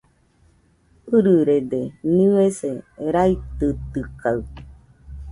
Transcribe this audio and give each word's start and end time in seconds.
ɨrɨrede, 1.15 1.81
nɨese 2.15 2.71
raitɨtɨkaɨ 3.13 4.37